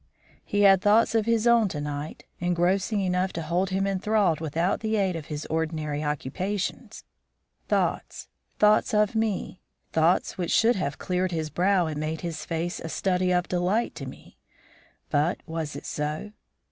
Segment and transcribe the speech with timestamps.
[0.43, 4.79] He had thoughts of his own to night, engrossing enough to hold him enthralled without
[4.79, 7.03] the aid of his ordinary occupations;
[7.67, 8.27] thoughts,
[8.57, 9.61] thoughts of me,
[9.93, 13.93] thoughts which should have cleared his brow and made his face a study of delight
[13.93, 14.39] to me.
[15.11, 16.31] But was it so?